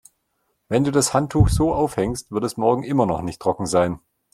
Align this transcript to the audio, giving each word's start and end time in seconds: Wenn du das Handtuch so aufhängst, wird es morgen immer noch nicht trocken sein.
Wenn 0.67 0.83
du 0.83 0.89
das 0.89 1.13
Handtuch 1.13 1.49
so 1.49 1.75
aufhängst, 1.75 2.31
wird 2.31 2.43
es 2.43 2.57
morgen 2.57 2.81
immer 2.81 3.05
noch 3.05 3.21
nicht 3.21 3.39
trocken 3.39 3.67
sein. 3.67 3.99